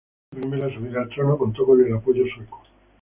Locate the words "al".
1.03-1.09